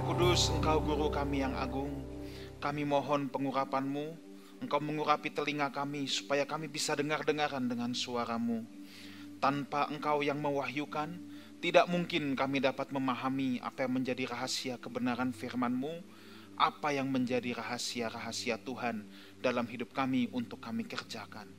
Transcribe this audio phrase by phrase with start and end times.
[0.00, 1.92] Roh Kudus, Engkau Guru kami yang agung.
[2.56, 4.16] Kami mohon pengurapan-Mu.
[4.64, 8.64] Engkau mengurapi telinga kami supaya kami bisa dengar-dengaran dengan suaramu.
[9.44, 11.20] Tanpa Engkau yang mewahyukan,
[11.60, 15.92] tidak mungkin kami dapat memahami apa yang menjadi rahasia kebenaran firman-Mu,
[16.56, 19.04] apa yang menjadi rahasia-rahasia Tuhan
[19.36, 21.52] dalam hidup kami untuk kami kerjakan.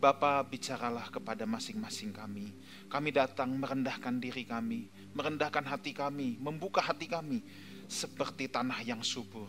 [0.00, 2.48] Bapa bicaralah kepada masing-masing kami.
[2.88, 7.44] Kami datang merendahkan diri kami, merendahkan hati kami, membuka hati kami
[7.88, 9.48] seperti tanah yang subur.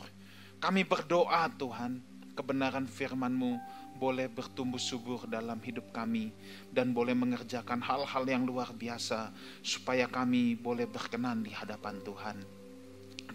[0.60, 2.00] Kami berdoa Tuhan,
[2.36, 3.60] kebenaran firman-Mu
[3.96, 6.36] boleh bertumbuh subur dalam hidup kami
[6.76, 9.32] dan boleh mengerjakan hal-hal yang luar biasa
[9.64, 12.38] supaya kami boleh berkenan di hadapan Tuhan.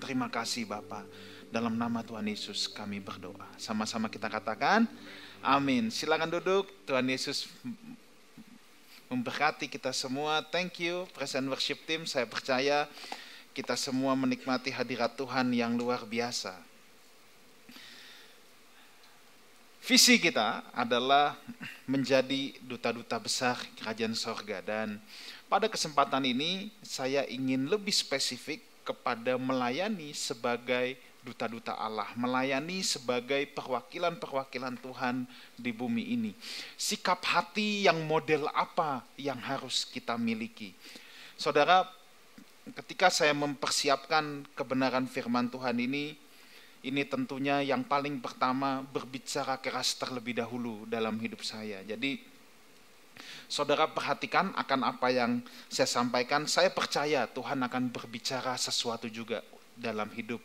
[0.01, 1.05] Terima kasih Bapak.
[1.51, 3.49] Dalam nama Tuhan Yesus kami berdoa.
[3.59, 4.87] Sama-sama kita katakan,
[5.43, 5.91] amin.
[5.91, 7.51] Silakan duduk, Tuhan Yesus
[9.11, 10.47] memberkati kita semua.
[10.47, 12.07] Thank you, present worship team.
[12.07, 12.87] Saya percaya
[13.51, 16.55] kita semua menikmati hadirat Tuhan yang luar biasa.
[19.81, 21.35] Visi kita adalah
[21.89, 25.03] menjadi duta-duta besar kerajaan sorga dan
[25.51, 34.79] pada kesempatan ini saya ingin lebih spesifik kepada melayani sebagai duta-duta Allah, melayani sebagai perwakilan-perwakilan
[34.81, 35.29] Tuhan
[35.59, 36.33] di bumi ini.
[36.79, 40.73] Sikap hati yang model apa yang harus kita miliki?
[41.37, 41.89] Saudara,
[42.75, 46.15] ketika saya mempersiapkan kebenaran firman Tuhan ini,
[46.81, 51.85] ini tentunya yang paling pertama berbicara keras terlebih dahulu dalam hidup saya.
[51.85, 52.31] Jadi
[53.51, 56.47] Saudara perhatikan akan apa yang saya sampaikan.
[56.49, 59.45] Saya percaya Tuhan akan berbicara sesuatu juga
[59.77, 60.41] dalam hidup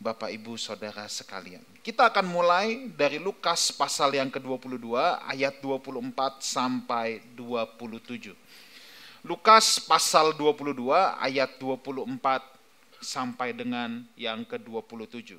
[0.00, 1.62] Bapak Ibu Saudara sekalian.
[1.80, 4.96] Kita akan mulai dari Lukas pasal yang ke-22
[5.28, 8.32] ayat 24 sampai 27.
[9.20, 10.80] Lukas pasal 22
[11.20, 12.08] ayat 24
[13.04, 15.36] sampai dengan yang ke-27.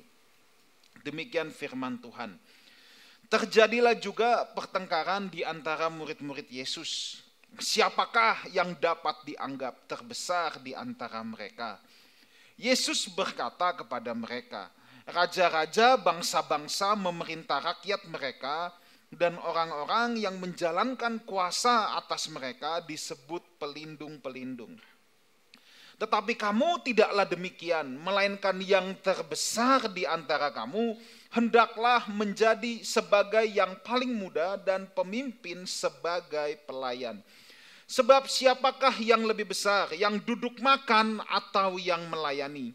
[1.02, 2.38] Demikian firman Tuhan.
[3.26, 7.22] Terjadilah juga pertengkaran di antara murid-murid Yesus.
[7.58, 11.82] Siapakah yang dapat dianggap terbesar di antara mereka?
[12.54, 14.70] Yesus berkata kepada mereka,
[15.10, 18.70] raja-raja bangsa-bangsa memerintah rakyat mereka
[19.12, 24.80] dan orang-orang yang menjalankan kuasa atas mereka disebut pelindung-pelindung.
[26.00, 30.98] Tetapi kamu tidaklah demikian, melainkan yang terbesar di antara kamu
[31.30, 37.20] hendaklah menjadi sebagai yang paling muda dan pemimpin sebagai pelayan.
[37.86, 42.72] Sebab siapakah yang lebih besar, yang duduk makan atau yang melayani?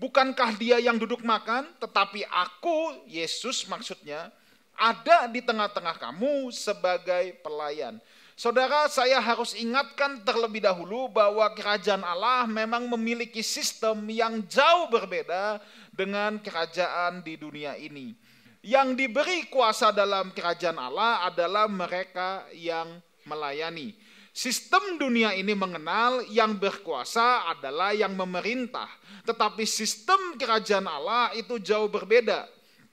[0.00, 4.32] Bukankah dia yang duduk makan, tetapi aku, Yesus maksudnya,
[4.76, 7.96] ada di tengah-tengah kamu sebagai pelayan.
[8.36, 15.56] Saudara, saya harus ingatkan terlebih dahulu bahwa kerajaan Allah memang memiliki sistem yang jauh berbeda
[15.88, 18.12] dengan kerajaan di dunia ini.
[18.60, 23.96] Yang diberi kuasa dalam kerajaan Allah adalah mereka yang melayani.
[24.36, 28.84] Sistem dunia ini mengenal yang berkuasa adalah yang memerintah,
[29.24, 32.44] tetapi sistem kerajaan Allah itu jauh berbeda.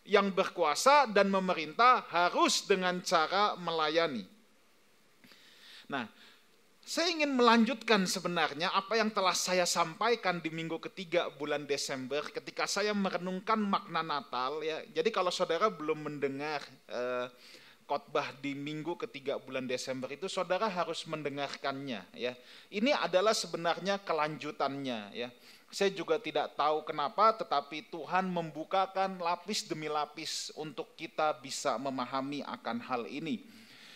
[0.03, 4.27] Yang berkuasa dan memerintah harus dengan cara melayani.
[5.87, 6.07] Nah,
[6.83, 12.67] saya ingin melanjutkan sebenarnya apa yang telah saya sampaikan di minggu ketiga bulan Desember ketika
[12.67, 14.83] saya merenungkan makna Natal ya.
[14.91, 16.59] Jadi kalau saudara belum mendengar
[16.91, 17.31] eh,
[17.87, 22.35] khotbah di minggu ketiga bulan Desember itu saudara harus mendengarkannya ya.
[22.67, 25.31] Ini adalah sebenarnya kelanjutannya ya.
[25.73, 32.45] Saya juga tidak tahu kenapa tetapi Tuhan membukakan lapis demi lapis untuk kita bisa memahami
[32.45, 33.41] akan hal ini.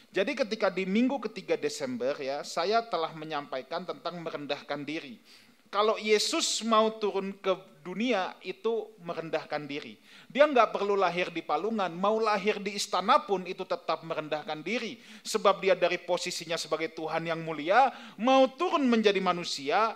[0.09, 5.21] Jadi ketika di minggu ketiga Desember ya, saya telah menyampaikan tentang merendahkan diri.
[5.69, 7.53] Kalau Yesus mau turun ke
[7.86, 10.01] dunia itu merendahkan diri.
[10.34, 14.97] Dia nggak perlu lahir di palungan, mau lahir di istana pun itu tetap merendahkan diri.
[15.21, 19.93] Sebab dia dari posisinya sebagai Tuhan yang mulia, mau turun menjadi manusia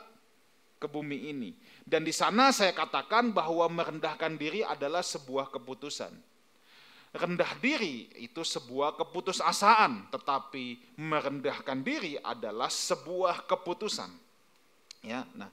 [0.82, 1.70] ke bumi ini.
[1.91, 6.15] Dan di sana saya katakan bahwa merendahkan diri adalah sebuah keputusan.
[7.11, 14.07] Rendah diri itu sebuah keputusasaan, tetapi merendahkan diri adalah sebuah keputusan.
[15.03, 15.51] Ya, nah,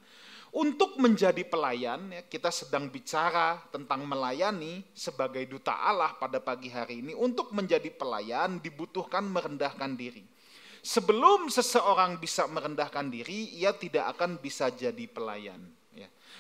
[0.55, 7.03] untuk menjadi pelayan, ya, kita sedang bicara tentang melayani sebagai duta Allah pada pagi hari
[7.03, 7.19] ini.
[7.19, 10.23] Untuk menjadi pelayan dibutuhkan merendahkan diri.
[10.87, 15.78] Sebelum seseorang bisa merendahkan diri, ia tidak akan bisa jadi pelayan.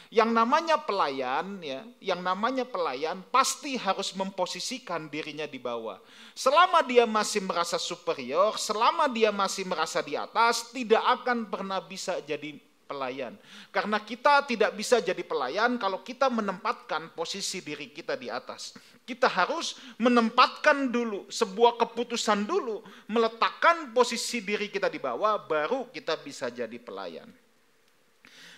[0.08, 0.24] Ya.
[0.24, 6.00] Yang namanya pelayan, ya, yang namanya pelayan pasti harus memposisikan dirinya di bawah.
[6.32, 12.20] Selama dia masih merasa superior, selama dia masih merasa di atas, tidak akan pernah bisa
[12.24, 12.56] jadi
[12.88, 13.36] pelayan.
[13.68, 18.72] Karena kita tidak bisa jadi pelayan kalau kita menempatkan posisi diri kita di atas.
[19.04, 22.80] Kita harus menempatkan dulu sebuah keputusan dulu,
[23.12, 27.28] meletakkan posisi diri kita di bawah, baru kita bisa jadi pelayan.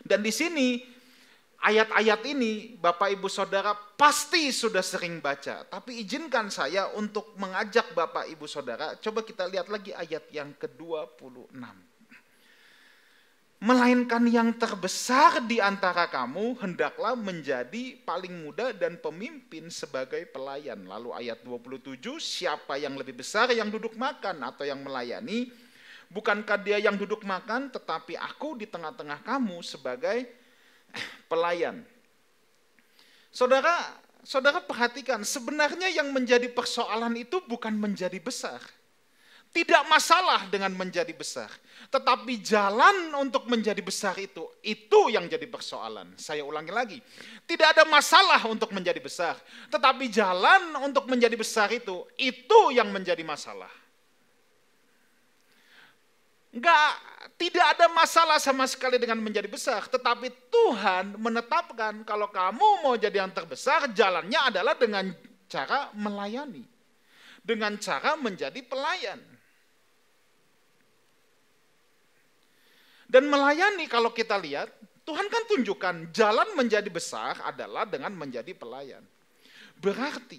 [0.02, 0.98] Dan di sini
[1.60, 5.68] ayat-ayat ini Bapak Ibu Saudara pasti sudah sering baca.
[5.68, 11.52] Tapi izinkan saya untuk mengajak Bapak Ibu Saudara, coba kita lihat lagi ayat yang ke-26.
[13.60, 20.80] Melainkan yang terbesar di antara kamu hendaklah menjadi paling muda dan pemimpin sebagai pelayan.
[20.88, 25.52] Lalu ayat 27, siapa yang lebih besar yang duduk makan atau yang melayani?
[26.08, 30.39] Bukankah dia yang duduk makan tetapi aku di tengah-tengah kamu sebagai
[31.30, 31.82] pelayan.
[33.30, 33.94] Saudara,
[34.26, 38.58] saudara perhatikan, sebenarnya yang menjadi persoalan itu bukan menjadi besar.
[39.50, 41.50] Tidak masalah dengan menjadi besar.
[41.90, 46.14] Tetapi jalan untuk menjadi besar itu, itu yang jadi persoalan.
[46.14, 46.98] Saya ulangi lagi.
[47.50, 49.34] Tidak ada masalah untuk menjadi besar.
[49.66, 53.79] Tetapi jalan untuk menjadi besar itu, itu yang menjadi masalah.
[56.50, 56.92] Enggak,
[57.38, 59.86] tidak ada masalah sama sekali dengan menjadi besar.
[59.86, 65.14] Tetapi Tuhan menetapkan kalau kamu mau jadi yang terbesar, jalannya adalah dengan
[65.46, 66.66] cara melayani.
[67.40, 69.22] Dengan cara menjadi pelayan.
[73.10, 74.70] Dan melayani kalau kita lihat,
[75.06, 79.02] Tuhan kan tunjukkan jalan menjadi besar adalah dengan menjadi pelayan.
[79.80, 80.38] Berarti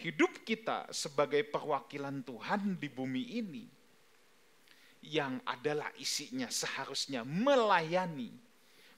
[0.00, 3.75] hidup kita sebagai perwakilan Tuhan di bumi ini
[5.06, 8.34] yang adalah isinya seharusnya melayani,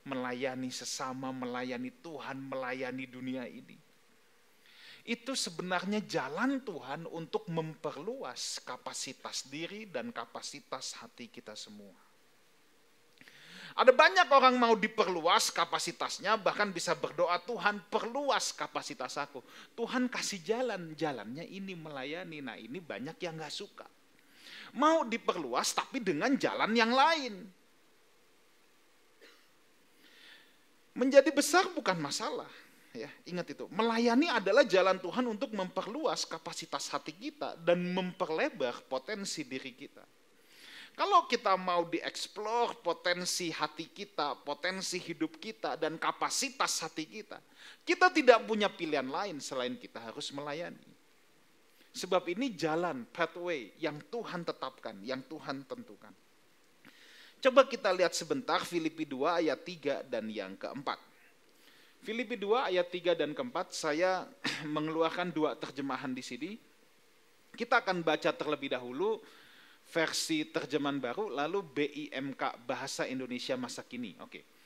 [0.08, 3.76] melayani sesama, melayani Tuhan, melayani dunia ini.
[5.04, 11.96] Itu sebenarnya jalan Tuhan untuk memperluas kapasitas diri dan kapasitas hati kita semua.
[13.78, 19.38] Ada banyak orang mau diperluas kapasitasnya, bahkan bisa berdoa, Tuhan perluas kapasitas aku.
[19.78, 22.42] Tuhan kasih jalan, jalannya ini melayani.
[22.42, 23.86] Nah ini banyak yang gak suka
[24.74, 27.34] mau diperluas tapi dengan jalan yang lain.
[30.98, 32.50] Menjadi besar bukan masalah.
[32.90, 33.70] Ya, ingat itu.
[33.70, 40.02] Melayani adalah jalan Tuhan untuk memperluas kapasitas hati kita dan memperlebar potensi diri kita.
[40.98, 47.38] Kalau kita mau dieksplor potensi hati kita, potensi hidup kita, dan kapasitas hati kita,
[47.86, 50.97] kita tidak punya pilihan lain selain kita harus melayani.
[51.98, 56.14] Sebab ini jalan, pathway yang Tuhan tetapkan, yang Tuhan tentukan.
[57.42, 60.98] Coba kita lihat sebentar Filipi 2 ayat 3 dan yang keempat.
[62.06, 64.30] Filipi 2 ayat 3 dan keempat, saya
[64.74, 66.50] mengeluarkan dua terjemahan di sini.
[67.58, 69.18] Kita akan baca terlebih dahulu
[69.90, 74.14] versi terjemahan baru, lalu BIMK Bahasa Indonesia Masa Kini.
[74.22, 74.57] Oke.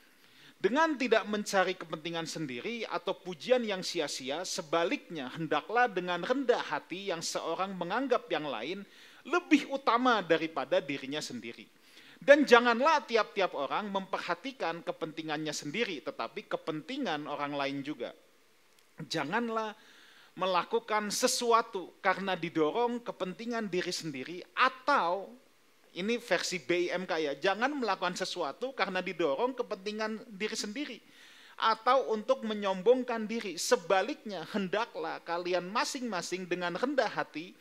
[0.63, 7.19] Dengan tidak mencari kepentingan sendiri atau pujian yang sia-sia, sebaliknya hendaklah dengan rendah hati yang
[7.19, 8.87] seorang menganggap yang lain
[9.27, 11.67] lebih utama daripada dirinya sendiri.
[12.15, 18.15] Dan janganlah tiap-tiap orang memperhatikan kepentingannya sendiri, tetapi kepentingan orang lain juga.
[19.03, 19.75] Janganlah
[20.39, 25.27] melakukan sesuatu karena didorong kepentingan diri sendiri atau
[25.93, 30.97] ini versi BIMK ya, jangan melakukan sesuatu karena didorong kepentingan diri sendiri
[31.57, 33.61] atau untuk menyombongkan diri.
[33.61, 37.53] Sebaliknya, hendaklah kalian masing-masing dengan rendah hati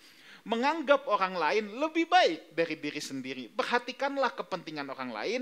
[0.42, 3.44] menganggap orang lain lebih baik dari diri sendiri.
[3.52, 5.40] Perhatikanlah kepentingan orang lain,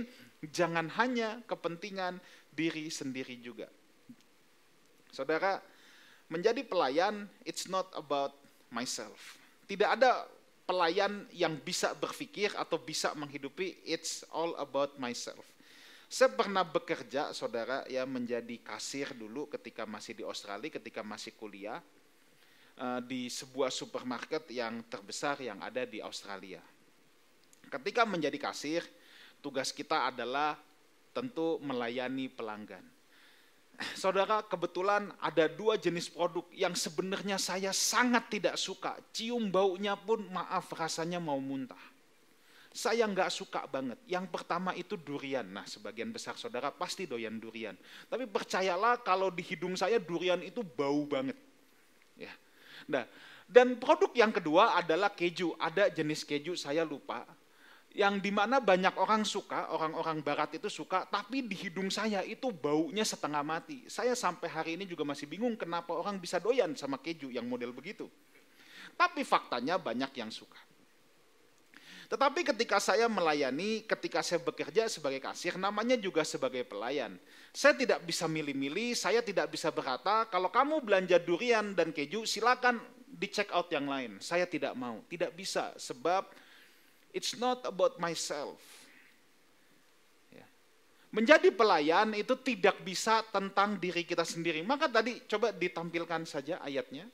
[0.50, 2.20] jangan hanya kepentingan
[2.52, 3.70] diri sendiri juga.
[5.10, 5.62] Saudara,
[6.28, 8.36] menjadi pelayan, it's not about
[8.68, 9.40] myself.
[9.66, 10.26] Tidak ada
[10.70, 15.42] pelayan yang bisa berpikir atau bisa menghidupi it's all about myself.
[16.06, 21.82] Saya pernah bekerja, saudara, ya menjadi kasir dulu ketika masih di Australia, ketika masih kuliah
[22.78, 26.62] eh, di sebuah supermarket yang terbesar yang ada di Australia.
[27.66, 28.86] Ketika menjadi kasir,
[29.42, 30.54] tugas kita adalah
[31.10, 32.99] tentu melayani pelanggan
[33.96, 38.96] saudara kebetulan ada dua jenis produk yang sebenarnya saya sangat tidak suka.
[39.10, 41.80] Cium baunya pun maaf rasanya mau muntah.
[42.70, 43.98] Saya nggak suka banget.
[44.06, 45.42] Yang pertama itu durian.
[45.42, 47.74] Nah sebagian besar saudara pasti doyan durian.
[48.06, 51.34] Tapi percayalah kalau di hidung saya durian itu bau banget.
[52.14, 52.30] Ya.
[52.86, 53.04] Nah,
[53.50, 55.58] dan produk yang kedua adalah keju.
[55.58, 57.26] Ada jenis keju saya lupa
[57.90, 62.54] yang di mana banyak orang suka, orang-orang barat itu suka, tapi di hidung saya itu
[62.54, 63.82] baunya setengah mati.
[63.90, 67.74] Saya sampai hari ini juga masih bingung kenapa orang bisa doyan sama keju yang model
[67.74, 68.06] begitu.
[68.94, 70.58] Tapi faktanya banyak yang suka.
[72.10, 77.14] Tetapi ketika saya melayani, ketika saya bekerja sebagai kasir, namanya juga sebagai pelayan.
[77.54, 82.82] Saya tidak bisa milih-milih, saya tidak bisa berkata, kalau kamu belanja durian dan keju, silakan
[83.06, 84.18] di check out yang lain.
[84.18, 86.26] Saya tidak mau, tidak bisa, sebab
[87.10, 88.58] it's not about myself.
[90.30, 90.46] Ya.
[91.10, 94.62] Menjadi pelayan itu tidak bisa tentang diri kita sendiri.
[94.62, 97.06] Maka tadi coba ditampilkan saja ayatnya.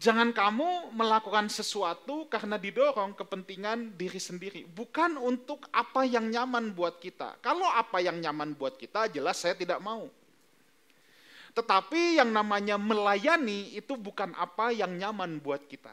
[0.00, 6.96] Jangan kamu melakukan sesuatu karena didorong kepentingan diri sendiri, bukan untuk apa yang nyaman buat
[7.04, 7.36] kita.
[7.44, 10.08] Kalau apa yang nyaman buat kita, jelas saya tidak mau.
[11.52, 15.92] Tetapi yang namanya melayani itu bukan apa yang nyaman buat kita.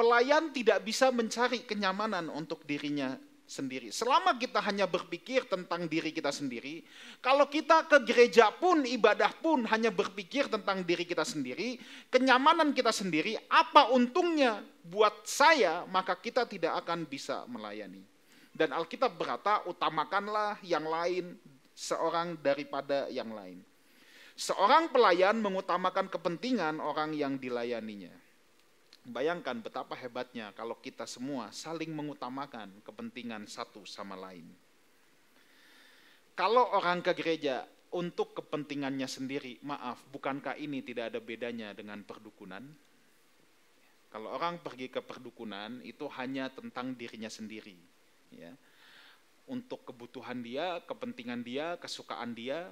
[0.00, 3.92] Pelayan tidak bisa mencari kenyamanan untuk dirinya sendiri.
[3.92, 6.80] Selama kita hanya berpikir tentang diri kita sendiri,
[7.20, 11.76] kalau kita ke gereja pun, ibadah pun hanya berpikir tentang diri kita sendiri,
[12.08, 18.00] kenyamanan kita sendiri, apa untungnya buat saya, maka kita tidak akan bisa melayani.
[18.56, 21.36] Dan Alkitab berkata, utamakanlah yang lain
[21.76, 23.60] seorang daripada yang lain.
[24.32, 28.19] Seorang pelayan mengutamakan kepentingan orang yang dilayaninya.
[29.00, 34.44] Bayangkan betapa hebatnya kalau kita semua saling mengutamakan kepentingan satu sama lain.
[36.36, 37.64] Kalau orang ke gereja
[37.96, 42.60] untuk kepentingannya sendiri, maaf, bukankah ini tidak ada bedanya dengan perdukunan?
[44.12, 47.76] Kalau orang pergi ke perdukunan itu hanya tentang dirinya sendiri,
[48.36, 48.52] ya.
[49.48, 52.68] Untuk kebutuhan dia, kepentingan dia, kesukaan dia,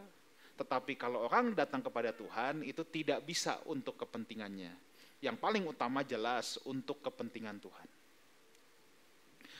[0.60, 4.87] tetapi kalau orang datang kepada Tuhan itu tidak bisa untuk kepentingannya
[5.18, 7.88] yang paling utama jelas untuk kepentingan Tuhan.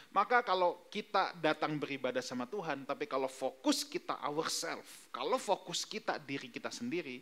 [0.09, 6.17] Maka kalau kita datang beribadah sama Tuhan, tapi kalau fokus kita ourselves, kalau fokus kita
[6.17, 7.21] diri kita sendiri,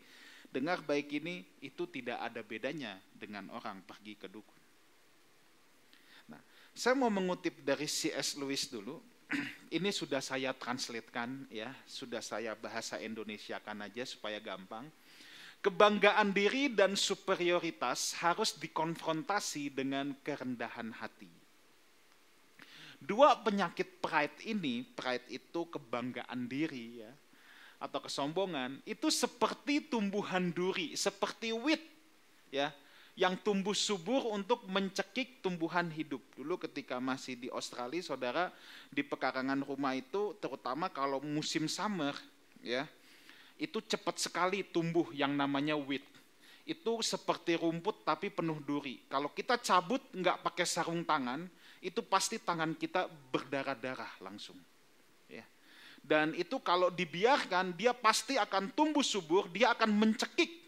[0.55, 4.62] dengar baik ini, itu tidak ada bedanya dengan orang pergi ke dukun.
[6.30, 6.39] Nah,
[6.70, 8.39] saya mau mengutip dari C.S.
[8.39, 9.03] Lewis dulu.
[9.76, 14.87] Ini sudah saya translatekan ya, sudah saya bahasa Indonesia kan aja supaya gampang
[15.64, 21.30] Kebanggaan diri dan superioritas harus dikonfrontasi dengan kerendahan hati.
[22.96, 27.12] Dua penyakit pride ini, pride itu kebanggaan diri ya,
[27.76, 31.82] atau kesombongan, itu seperti tumbuhan duri, seperti wit
[32.48, 32.72] ya,
[33.16, 36.20] yang tumbuh subur untuk mencekik tumbuhan hidup.
[36.36, 38.48] Dulu ketika masih di Australia, saudara,
[38.88, 42.16] di pekarangan rumah itu, terutama kalau musim summer,
[42.64, 42.88] ya,
[43.57, 46.04] itu cepat sekali tumbuh yang namanya wheat.
[46.66, 49.00] Itu seperti rumput tapi penuh duri.
[49.07, 51.46] Kalau kita cabut nggak pakai sarung tangan,
[51.80, 54.59] itu pasti tangan kita berdarah-darah langsung.
[55.30, 55.46] Ya.
[56.02, 60.66] Dan itu kalau dibiarkan, dia pasti akan tumbuh subur, dia akan mencekik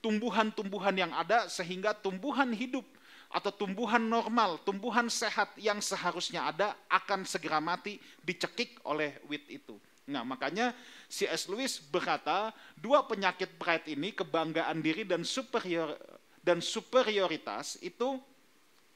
[0.00, 2.84] tumbuhan-tumbuhan yang ada sehingga tumbuhan hidup
[3.30, 9.78] atau tumbuhan normal, tumbuhan sehat yang seharusnya ada akan segera mati dicekik oleh wheat itu.
[10.10, 10.74] Nah, makanya
[11.06, 11.46] C.S.
[11.46, 15.94] Lewis berkata, dua penyakit pride ini, kebanggaan diri dan superior
[16.42, 18.18] dan superioritas itu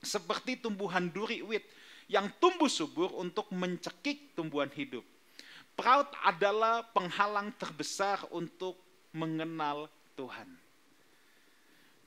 [0.03, 1.65] seperti tumbuhan duri wit
[2.11, 5.07] yang tumbuh subur untuk mencekik tumbuhan hidup.
[5.79, 8.75] Proud adalah penghalang terbesar untuk
[9.15, 9.87] mengenal
[10.19, 10.51] Tuhan.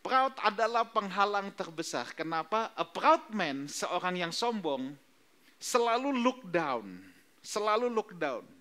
[0.03, 2.11] Proud adalah penghalang terbesar.
[2.15, 2.71] Kenapa?
[2.75, 4.95] A proud man, seorang yang sombong,
[5.59, 7.03] selalu look down.
[7.43, 8.56] Selalu look down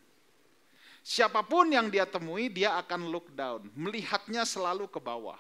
[1.07, 5.39] Siapa pun yang dia temui, dia akan look down, melihatnya selalu ke bawah.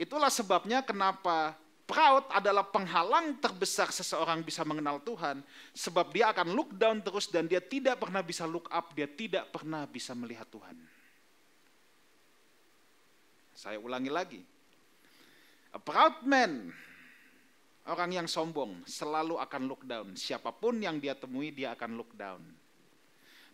[0.00, 1.52] Itulah sebabnya kenapa
[1.84, 5.44] proud adalah penghalang terbesar seseorang bisa mengenal Tuhan,
[5.76, 9.52] sebab dia akan look down terus dan dia tidak pernah bisa look up, dia tidak
[9.52, 10.80] pernah bisa melihat Tuhan.
[13.52, 14.40] Saya ulangi lagi.
[15.68, 16.72] A proud man,
[17.84, 20.16] orang yang sombong, selalu akan look down.
[20.16, 22.63] Siapa pun yang dia temui, dia akan look down.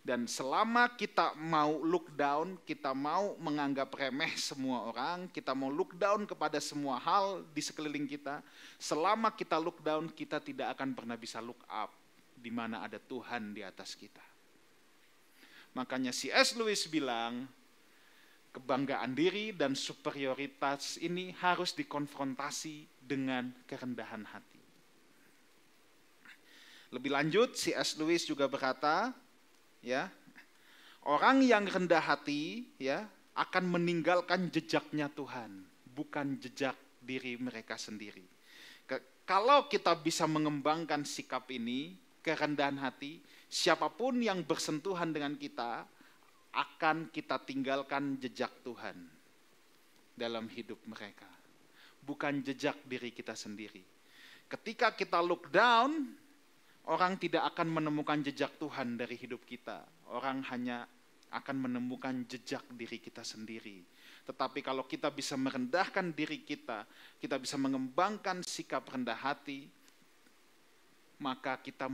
[0.01, 5.93] Dan selama kita mau look down, kita mau menganggap remeh semua orang, kita mau look
[5.93, 8.41] down kepada semua hal di sekeliling kita,
[8.81, 11.93] selama kita look down, kita tidak akan pernah bisa look up
[12.33, 14.25] di mana ada Tuhan di atas kita.
[15.77, 16.57] Makanya C.S.
[16.57, 17.45] Lewis bilang,
[18.51, 24.59] kebanggaan diri dan superioritas ini harus dikonfrontasi dengan kerendahan hati.
[26.91, 27.95] Lebih lanjut, C.S.
[27.95, 29.15] Lewis juga berkata,
[29.85, 30.09] ya.
[31.01, 35.65] Orang yang rendah hati ya akan meninggalkan jejaknya Tuhan
[35.97, 38.23] bukan jejak diri mereka sendiri.
[39.25, 45.87] Kalau kita bisa mengembangkan sikap ini kerendahan hati siapa pun yang bersentuhan dengan kita
[46.51, 48.97] akan kita tinggalkan jejak Tuhan
[50.13, 51.29] dalam hidup mereka.
[52.01, 53.81] Bukan jejak diri kita sendiri.
[54.51, 56.11] Ketika kita look down,
[56.89, 59.85] orang tidak akan menemukan jejak Tuhan dari hidup kita.
[60.09, 60.87] Orang hanya
[61.31, 63.83] akan menemukan jejak diri kita sendiri.
[64.27, 66.85] Tetapi kalau kita bisa merendahkan diri kita,
[67.17, 69.65] kita bisa mengembangkan sikap rendah hati,
[71.23, 71.87] maka kita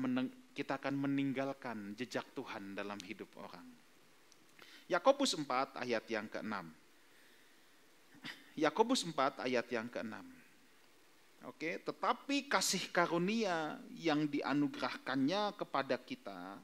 [0.57, 3.67] kita akan meninggalkan jejak Tuhan dalam hidup orang.
[4.87, 6.55] Yakobus 4 ayat yang ke-6.
[8.57, 10.36] Yakobus 4 ayat yang ke-6.
[11.47, 16.59] Oke, tetapi kasih karunia yang dianugerahkannya kepada kita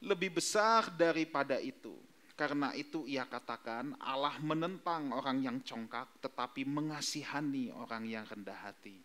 [0.00, 1.92] lebih besar daripada itu.
[2.36, 8.96] Karena itu ia katakan Allah menentang orang yang congkak tetapi mengasihani orang yang rendah hati.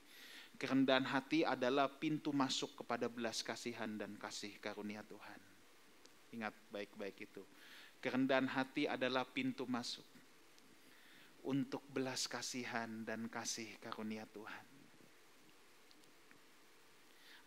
[0.55, 5.39] Kerendahan hati adalah pintu masuk kepada belas kasihan dan kasih karunia Tuhan.
[6.31, 7.43] Ingat baik-baik itu.
[7.99, 10.03] Kerendahan hati adalah pintu masuk
[11.45, 14.65] untuk belas kasihan dan kasih karunia Tuhan.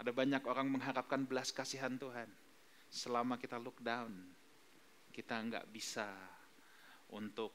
[0.03, 2.27] Ada banyak orang mengharapkan belas kasihan Tuhan.
[2.91, 4.11] Selama kita look down,
[5.15, 6.11] kita nggak bisa
[7.15, 7.55] untuk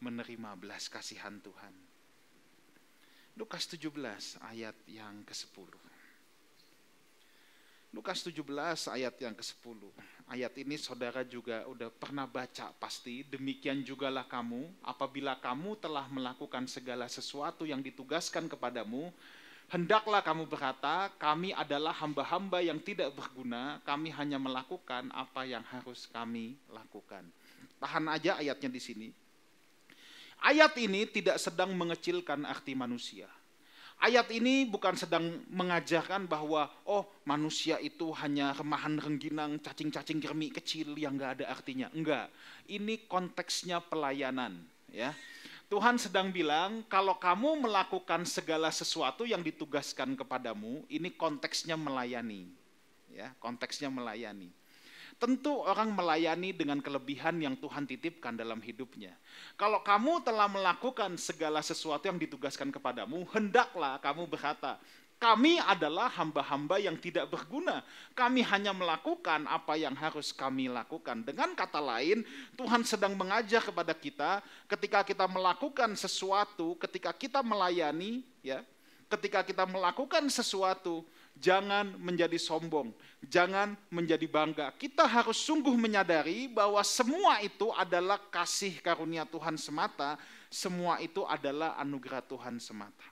[0.00, 1.74] menerima belas kasihan Tuhan.
[3.36, 5.91] Lukas 17 ayat yang ke-10.
[7.92, 8.40] Lukas 17
[8.88, 9.80] ayat yang ke-10.
[10.24, 13.20] Ayat ini saudara juga udah pernah baca pasti.
[13.28, 19.12] Demikian jugalah kamu apabila kamu telah melakukan segala sesuatu yang ditugaskan kepadamu.
[19.68, 26.08] Hendaklah kamu berkata, kami adalah hamba-hamba yang tidak berguna, kami hanya melakukan apa yang harus
[26.08, 27.28] kami lakukan.
[27.76, 29.08] Tahan aja ayatnya di sini.
[30.40, 33.28] Ayat ini tidak sedang mengecilkan arti manusia
[34.02, 40.98] Ayat ini bukan sedang mengajarkan bahwa oh manusia itu hanya remahan rengginang, cacing-cacing germi kecil
[40.98, 41.86] yang nggak ada artinya.
[41.94, 42.26] Enggak.
[42.66, 44.58] Ini konteksnya pelayanan,
[44.90, 45.14] ya.
[45.70, 52.50] Tuhan sedang bilang kalau kamu melakukan segala sesuatu yang ditugaskan kepadamu, ini konteksnya melayani.
[53.14, 54.50] Ya, konteksnya melayani.
[55.22, 59.14] Tentu orang melayani dengan kelebihan yang Tuhan titipkan dalam hidupnya.
[59.54, 64.82] Kalau kamu telah melakukan segala sesuatu yang ditugaskan kepadamu, hendaklah kamu berkata,
[65.22, 67.86] kami adalah hamba-hamba yang tidak berguna.
[68.18, 71.22] Kami hanya melakukan apa yang harus kami lakukan.
[71.22, 72.26] Dengan kata lain,
[72.58, 78.66] Tuhan sedang mengajar kepada kita ketika kita melakukan sesuatu, ketika kita melayani, ya,
[79.06, 81.06] ketika kita melakukan sesuatu,
[81.36, 82.92] jangan menjadi sombong,
[83.24, 84.70] jangan menjadi bangga.
[84.76, 90.20] Kita harus sungguh menyadari bahwa semua itu adalah kasih karunia Tuhan semata,
[90.52, 93.08] semua itu adalah anugerah Tuhan semata.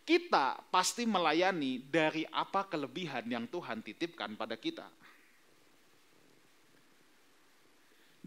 [0.00, 4.88] Kita pasti melayani dari apa kelebihan yang Tuhan titipkan pada kita.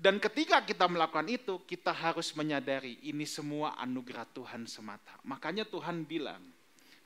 [0.04, 5.16] Dan ketika kita melakukan itu, kita harus menyadari ini semua anugerah Tuhan semata.
[5.24, 6.44] Makanya Tuhan bilang,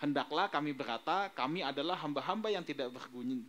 [0.02, 3.41] hendaklah kami berkata, kami adalah hamba-hamba yang tidak berguna,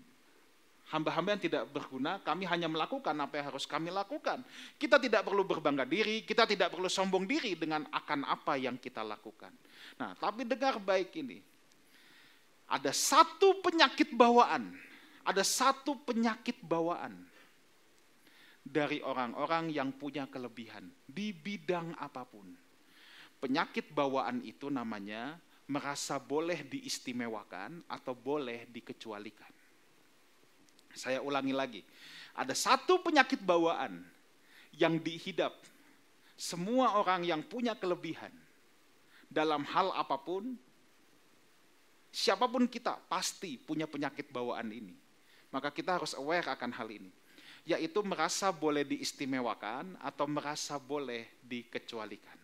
[0.89, 4.41] hamba-hamba yang tidak berguna, kami hanya melakukan apa yang harus kami lakukan.
[4.81, 9.05] Kita tidak perlu berbangga diri, kita tidak perlu sombong diri dengan akan apa yang kita
[9.05, 9.53] lakukan.
[10.01, 11.41] Nah, tapi dengar baik ini.
[12.69, 14.77] Ada satu penyakit bawaan,
[15.25, 17.17] ada satu penyakit bawaan
[18.61, 22.45] dari orang-orang yang punya kelebihan di bidang apa pun.
[23.41, 29.53] Penyakit bawaan itu namanya merasa boleh diistimewakan atau boleh dikecualikan.
[30.97, 31.81] Saya ulangi lagi,
[32.33, 34.01] ada satu penyakit bawaan
[34.73, 35.53] yang dihidap
[36.39, 38.33] semua orang yang punya kelebihan
[39.29, 40.57] dalam hal apa pun,
[42.09, 44.97] siapa pun kita pasti punya penyakit bawaan ini.
[45.53, 47.13] Maka kita harus aware akan hal ini,
[47.69, 52.38] yaitu merasa boleh diistimewakan atau merasa boleh dikecualikan.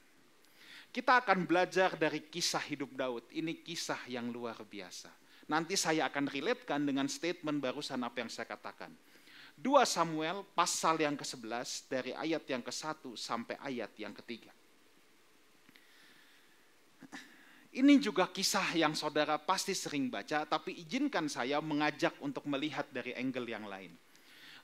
[0.95, 3.27] Kita akan belajar dari kisah hidup Daud.
[3.35, 5.11] Ini kisah yang luar biasa.
[5.51, 8.95] Nanti saya akan relatekan dengan statement barusan apa yang saya katakan.
[9.59, 14.55] 2 Samuel pasal yang ke-11 dari ayat yang ke-1 sampai ayat yang ketiga.
[17.75, 23.19] Ini juga kisah yang saudara pasti sering baca, tapi izinkan saya mengajak untuk melihat dari
[23.19, 23.91] angle yang lain.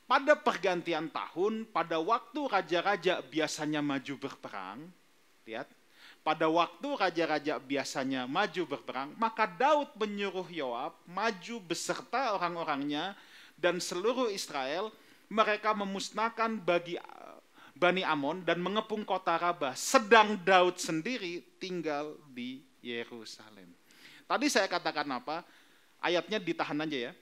[0.07, 4.87] Pada pergantian tahun, pada waktu raja-raja biasanya maju berperang,
[5.43, 5.66] lihat,
[6.21, 13.16] pada waktu raja-raja biasanya maju berperang, maka Daud menyuruh Yoab maju beserta orang-orangnya
[13.57, 14.93] dan seluruh Israel,
[15.33, 17.01] mereka memusnahkan bagi
[17.81, 23.73] Bani Amon dan mengepung kota Rabah, sedang Daud sendiri tinggal di Yerusalem.
[24.29, 25.41] Tadi saya katakan apa?
[26.01, 27.12] Ayatnya ditahan aja ya.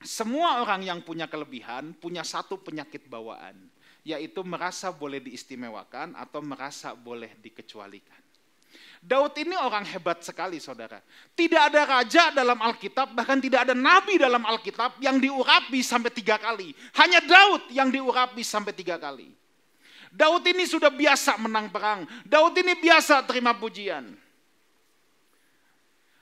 [0.00, 3.54] Semua orang yang punya kelebihan punya satu penyakit bawaan
[4.12, 8.18] yaitu merasa boleh diistimewakan atau merasa boleh dikecualikan.
[9.00, 11.00] Daud ini orang hebat sekali saudara.
[11.32, 16.36] Tidak ada raja dalam Alkitab, bahkan tidak ada nabi dalam Alkitab yang diurapi sampai tiga
[16.36, 16.76] kali.
[17.00, 19.32] Hanya Daud yang diurapi sampai tiga kali.
[20.12, 22.04] Daud ini sudah biasa menang perang.
[22.28, 24.12] Daud ini biasa terima pujian.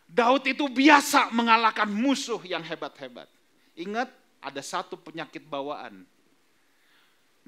[0.06, 3.26] Daud itu biasa mengalahkan musuh yang hebat-hebat.
[3.74, 4.08] Ingat,
[4.38, 6.06] ada satu penyakit bawaan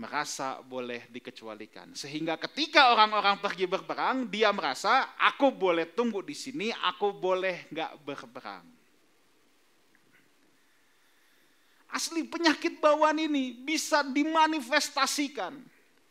[0.01, 1.93] merasa boleh dikecualikan.
[1.93, 7.93] Sehingga ketika orang-orang pergi berperang, dia merasa aku boleh tunggu di sini, aku boleh nggak
[8.01, 8.65] berperang.
[11.93, 15.53] Asli penyakit bawaan ini bisa dimanifestasikan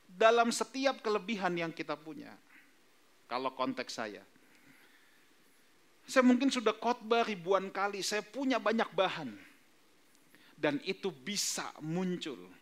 [0.05, 2.29] dalam setiap kelebihan yang kita punya.
[3.25, 4.21] Kalau konteks saya.
[6.05, 9.33] Saya mungkin sudah khotbah ribuan kali, saya punya banyak bahan.
[10.59, 12.58] Dan itu bisa muncul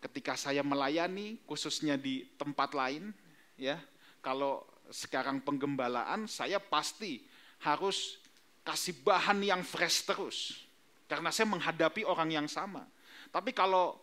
[0.00, 3.12] ketika saya melayani khususnya di tempat lain
[3.60, 3.76] ya
[4.24, 7.22] kalau sekarang penggembalaan saya pasti
[7.62, 8.18] harus
[8.64, 10.66] kasih bahan yang fresh terus.
[11.06, 12.86] Karena saya menghadapi orang yang sama.
[13.34, 13.98] Tapi kalau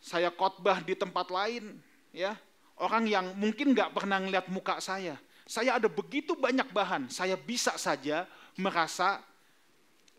[0.00, 1.76] saya khotbah di tempat lain
[2.10, 2.32] ya
[2.80, 7.76] orang yang mungkin nggak pernah ngeliat muka saya saya ada begitu banyak bahan saya bisa
[7.76, 8.24] saja
[8.56, 9.20] merasa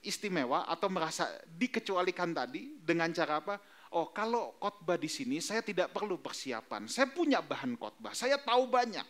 [0.05, 1.25] istimewa atau merasa
[1.57, 3.57] dikecualikan tadi dengan cara apa
[3.91, 6.87] oh kalau khotbah di sini saya tidak perlu persiapan.
[6.87, 9.05] Saya punya bahan khotbah, saya tahu banyak.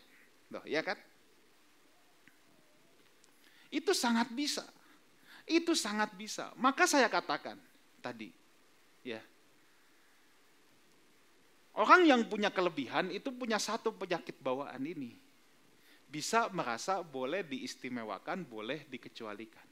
[0.51, 0.97] Loh, ya kan?
[3.71, 4.67] Itu sangat bisa.
[5.47, 6.51] Itu sangat bisa.
[6.59, 7.55] Maka saya katakan
[8.03, 8.29] tadi,
[9.05, 9.23] ya.
[11.71, 15.15] Orang yang punya kelebihan itu punya satu penyakit bawaan ini.
[16.11, 19.70] Bisa merasa boleh diistimewakan, boleh dikecualikan.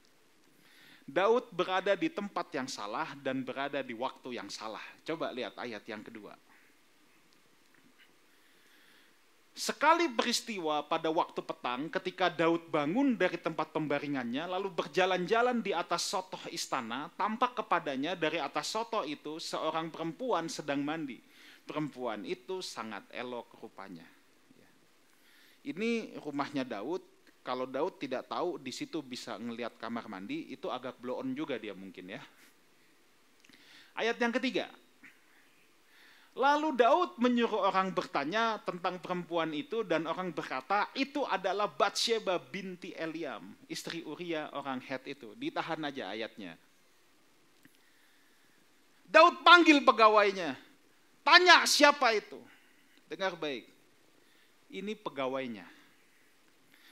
[1.10, 4.82] Daud berada di tempat yang salah dan berada di waktu yang salah.
[5.02, 6.38] Coba lihat ayat yang kedua.
[9.50, 16.06] Sekali peristiwa pada waktu petang ketika Daud bangun dari tempat pembaringannya lalu berjalan-jalan di atas
[16.06, 21.18] sotoh istana, tampak kepadanya dari atas sotoh itu seorang perempuan sedang mandi.
[21.66, 24.06] Perempuan itu sangat elok rupanya.
[25.60, 27.04] Ini rumahnya Daud,
[27.40, 31.56] kalau Daud tidak tahu di situ bisa ngelihat kamar mandi, itu agak blow on juga
[31.56, 32.20] dia mungkin ya.
[33.96, 34.68] Ayat yang ketiga.
[36.36, 42.94] Lalu Daud menyuruh orang bertanya tentang perempuan itu dan orang berkata itu adalah Batsheba binti
[42.94, 45.34] Eliam, istri Uria orang Het itu.
[45.34, 46.54] Ditahan aja ayatnya.
[49.10, 50.54] Daud panggil pegawainya.
[51.26, 52.38] Tanya siapa itu.
[53.10, 53.66] Dengar baik.
[54.70, 55.79] Ini pegawainya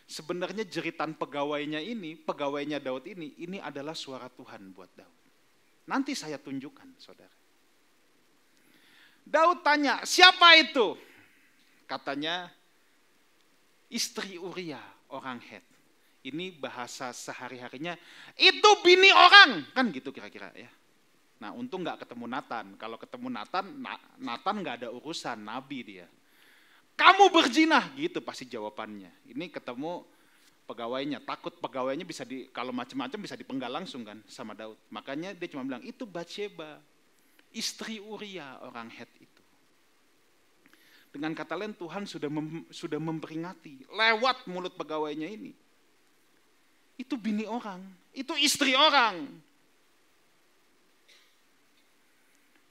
[0.09, 5.20] sebenarnya jeritan pegawainya ini, pegawainya Daud ini, ini adalah suara Tuhan buat Daud.
[5.84, 7.36] Nanti saya tunjukkan, saudara.
[9.28, 10.96] Daud tanya, siapa itu?
[11.84, 12.48] Katanya,
[13.92, 14.80] istri Uria,
[15.12, 15.64] orang Het.
[16.24, 17.94] Ini bahasa sehari-harinya,
[18.40, 19.68] itu bini orang.
[19.76, 20.68] Kan gitu kira-kira ya.
[21.38, 22.74] Nah untung nggak ketemu Nathan.
[22.74, 23.64] Kalau ketemu Nathan,
[24.18, 26.09] Nathan nggak ada urusan, nabi dia
[26.99, 29.30] kamu berjinah gitu pasti jawabannya.
[29.30, 30.03] Ini ketemu
[30.66, 34.74] pegawainya, takut pegawainya bisa di kalau macam-macam bisa dipenggal langsung kan sama Daud.
[34.90, 36.82] Makanya dia cuma bilang itu Bathsheba,
[37.55, 39.42] istri Uria orang Het itu.
[41.14, 45.55] Dengan kata lain Tuhan sudah mem, sudah memperingati lewat mulut pegawainya ini.
[46.99, 47.78] Itu bini orang,
[48.11, 49.22] itu istri orang.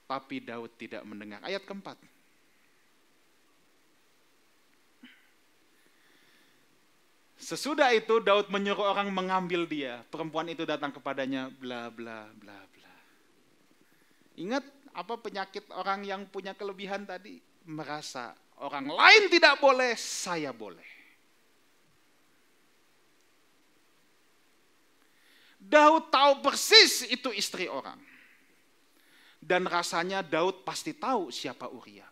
[0.08, 1.40] Tapi Daud tidak mendengar.
[1.48, 1.96] Ayat keempat.
[7.38, 10.02] Sesudah itu Daud menyuruh orang mengambil dia.
[10.10, 12.96] Perempuan itu datang kepadanya bla bla bla bla.
[14.42, 14.66] Ingat
[14.98, 17.38] apa penyakit orang yang punya kelebihan tadi?
[17.70, 20.98] Merasa orang lain tidak boleh, saya boleh.
[25.62, 28.02] Daud tahu persis itu istri orang.
[29.38, 32.10] Dan rasanya Daud pasti tahu siapa Uria.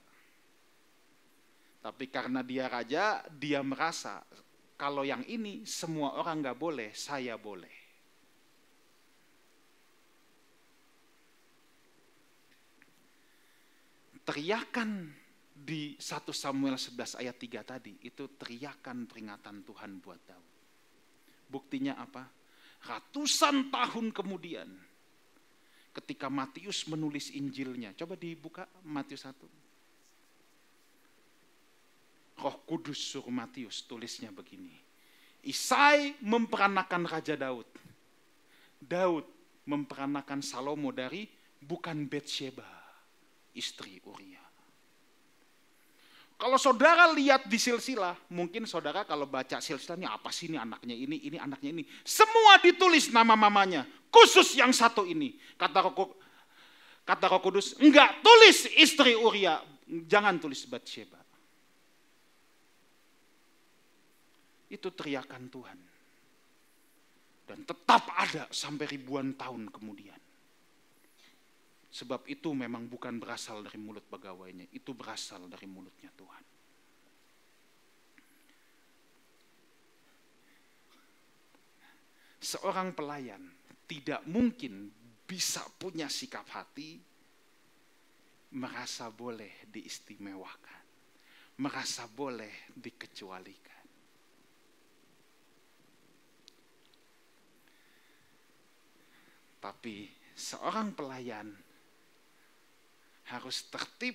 [1.82, 4.22] Tapi karena dia raja, dia merasa
[4.76, 7.72] kalau yang ini semua orang nggak boleh, saya boleh.
[14.26, 15.16] Teriakan
[15.56, 20.50] di 1 Samuel 11 ayat 3 tadi, itu teriakan peringatan Tuhan buat Daud.
[21.48, 22.28] Buktinya apa?
[22.84, 24.68] Ratusan tahun kemudian,
[25.96, 29.65] ketika Matius menulis Injilnya, coba dibuka Matius 1.
[32.46, 34.78] Roh Kudus suruh Matius tulisnya begini.
[35.50, 37.66] Isai memperanakan Raja Daud.
[38.78, 39.26] Daud
[39.66, 41.26] memperanakan Salomo dari
[41.58, 42.70] bukan Betsheba,
[43.58, 44.46] istri Uria.
[46.38, 50.94] Kalau saudara lihat di silsilah, mungkin saudara kalau baca silsilah ini apa sih ini anaknya
[50.94, 51.84] ini, ini anaknya ini.
[52.06, 55.34] Semua ditulis nama mamanya, khusus yang satu ini.
[55.58, 56.14] Kata Roh,
[57.08, 59.66] kata Roh Kudus, enggak tulis istri Uria,
[60.06, 61.25] jangan tulis Bathsheba.
[64.70, 65.80] Itu teriakan Tuhan.
[67.46, 70.18] Dan tetap ada sampai ribuan tahun kemudian.
[71.96, 76.44] Sebab itu memang bukan berasal dari mulut pegawainya, itu berasal dari mulutnya Tuhan.
[82.46, 83.42] Seorang pelayan
[83.88, 84.92] tidak mungkin
[85.26, 87.02] bisa punya sikap hati
[88.54, 90.84] merasa boleh diistimewakan,
[91.58, 93.65] merasa boleh dikecualikan.
[99.66, 100.06] Tapi
[100.38, 101.50] seorang pelayan
[103.34, 104.14] harus tertib,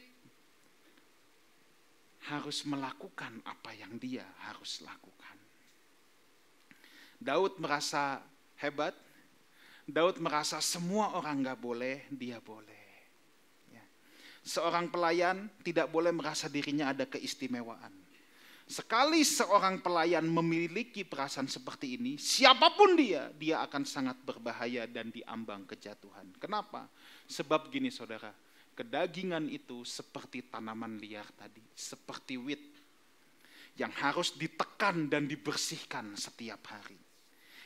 [2.30, 5.34] harus melakukan apa yang dia harus lakukan.
[7.18, 8.22] Daud merasa
[8.62, 8.94] hebat,
[9.90, 12.86] Daud merasa semua orang nggak boleh, dia boleh.
[13.74, 13.82] Ya.
[14.46, 17.90] Seorang pelayan tidak boleh merasa dirinya ada keistimewaan.
[18.70, 25.10] Sekali seorang pelayan memiliki perasaan seperti ini, siapa pun dia, dia akan sangat berbahaya dan
[25.10, 26.30] diambang kejatuhan.
[26.38, 26.86] Kenapa?
[27.26, 28.30] Sebab gini saudara,
[28.78, 32.62] kedagingan itu seperti tanaman liar tadi, seperti wit
[33.74, 37.02] yang harus ditekan dan dibersihkan setiap hari.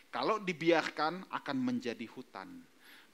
[0.08, 2.48] Kalau dibiarkan akan menjadi hutan.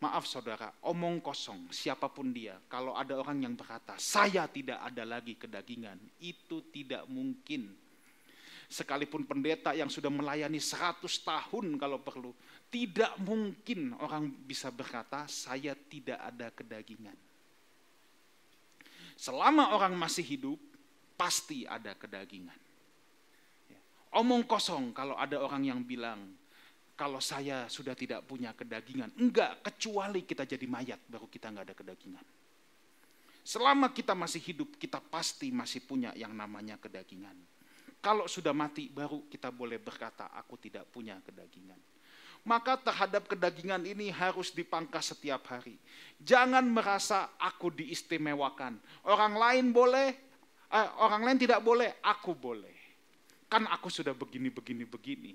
[0.01, 2.57] Maaf saudara, omong kosong siapa pun dia.
[2.73, 7.69] Kalau ada orang yang berkata, saya tidak ada lagi kedagingan, itu tidak mungkin.
[8.65, 12.33] Sekalipun pendeta yang sudah melayani 100 tahun kalau perlu,
[12.73, 17.19] tidak mungkin orang bisa berkata, saya tidak ada kedagingan.
[19.21, 20.57] Selama orang masih hidup,
[21.13, 22.57] pasti ada kedagingan.
[23.69, 23.81] Ya.
[24.17, 26.40] Omong kosong kalau ada orang yang bilang,
[27.01, 29.09] kalau saya sudah tidak punya kedagingan.
[29.17, 32.27] Enggak, kecuali kita jadi mayat, baru kita enggak ada kedagingan.
[33.41, 37.33] Selama kita masih hidup, kita pasti masih punya yang namanya kedagingan.
[38.05, 41.81] Kalau sudah mati, baru kita boleh berkata, aku tidak punya kedagingan
[42.41, 45.77] maka terhadap kedagingan ini harus dipangkas setiap hari.
[46.25, 48.81] Jangan merasa aku diistimewakan.
[49.05, 50.09] Orang lain boleh,
[50.73, 52.73] eh, orang lain tidak boleh, aku boleh.
[53.45, 55.33] Kan aku sudah begini, begini, begini.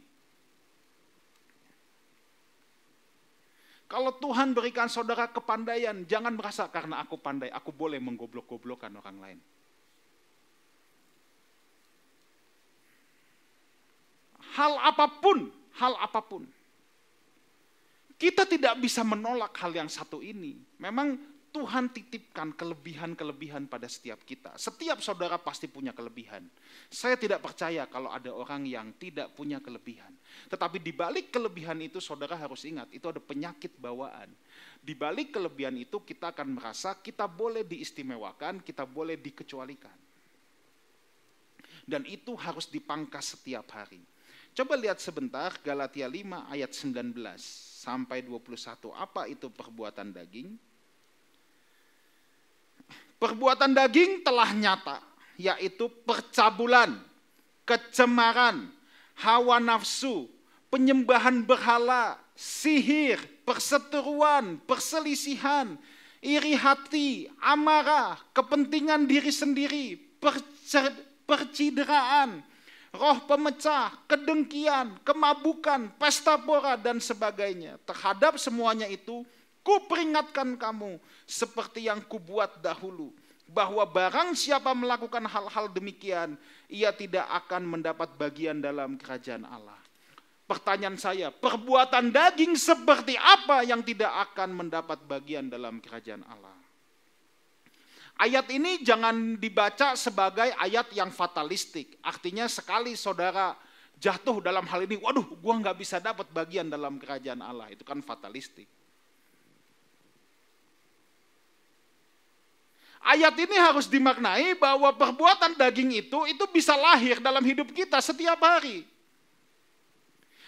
[3.86, 9.40] Kalau Tuhan berikan saudara kepandaian, jangan merasa karena aku pandai, aku boleh menggoblok-goblokkan orang lain.
[14.58, 16.48] Hal apa pun, hal apa pun
[18.16, 20.56] kita tidak bisa menolak hal yang satu ini.
[20.80, 21.20] Memang
[21.56, 24.60] Tuhan titipkan kelebihan-kelebihan pada setiap kita.
[24.60, 26.44] Setiap saudara pasti punya kelebihan.
[26.92, 30.12] Saya tidak percaya kalau ada orang yang tidak punya kelebihan.
[30.52, 34.28] Tetapi di balik kelebihan itu saudara harus ingat, itu ada penyakit bawaan.
[34.84, 39.96] Di balik kelebihan itu kita akan merasa kita boleh diistimewakan, kita boleh dikecualikan.
[41.88, 44.04] Dan itu harus dipangkas setiap hari.
[44.52, 47.16] Coba lihat sebentar Galatia 5 ayat 19
[47.80, 48.92] sampai 21.
[48.92, 50.75] Apa itu perbuatan daging?
[53.16, 55.00] Perbuatan daging telah nyata,
[55.40, 57.00] yaitu percabulan,
[57.64, 58.68] kecemaran,
[59.16, 60.28] hawa nafsu,
[60.68, 63.18] penyembahan berhala, sihir,
[63.48, 65.80] perseteruan, perselisihan,
[66.20, 69.96] iri hati, amarah, kepentingan diri sendiri,
[71.24, 72.44] percideraan,
[72.92, 77.80] roh pemecah, kedengkian, kemabukan, pesta pora, dan sebagainya.
[77.88, 79.24] Terhadap semuanya itu,
[79.66, 83.10] kuperingatkan kamu seperti yang kubuat dahulu.
[83.46, 86.34] Bahwa barang siapa melakukan hal-hal demikian,
[86.70, 89.78] ia tidak akan mendapat bagian dalam kerajaan Allah.
[90.46, 96.54] Pertanyaan saya, perbuatan daging seperti apa yang tidak akan mendapat bagian dalam kerajaan Allah?
[98.16, 102.00] Ayat ini jangan dibaca sebagai ayat yang fatalistik.
[102.00, 103.58] Artinya sekali saudara
[104.00, 107.70] jatuh dalam hal ini, waduh gua nggak bisa dapat bagian dalam kerajaan Allah.
[107.74, 108.70] Itu kan fatalistik.
[113.06, 118.42] Ayat ini harus dimaknai bahwa perbuatan daging itu itu bisa lahir dalam hidup kita setiap
[118.42, 118.82] hari.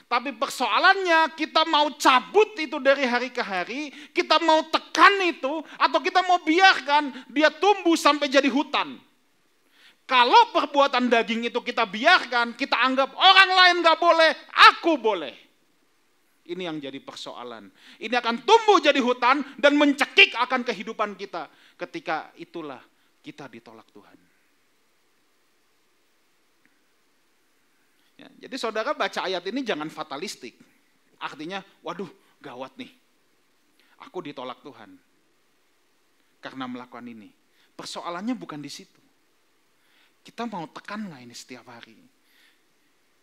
[0.08, 6.00] Tapi persoalannya kita mau cabut itu dari hari ke hari, kita mau tekan itu, atau
[6.00, 8.98] kita mau biarkan dia tumbuh sampai jadi hutan.
[10.08, 14.32] Kalau perbuatan daging itu kita biarkan, kita anggap orang lain gak boleh,
[14.72, 15.47] aku boleh.
[16.48, 17.68] Ini yang jadi persoalan.
[18.00, 21.52] Ini akan tumbuh jadi hutan dan mencekik akan kehidupan kita.
[21.76, 22.80] Ketika itulah
[23.20, 24.18] kita ditolak Tuhan.
[28.18, 30.58] Ya, jadi saudara baca ayat ini jangan fatalistik.
[31.20, 32.10] Artinya, waduh
[32.40, 32.90] gawat nih.
[34.08, 34.96] Aku ditolak Tuhan
[36.40, 37.30] karena melakukan ini.
[37.78, 39.02] Persoalannya bukan di situ.
[40.24, 41.98] Kita mau tekan nggak ini setiap hari?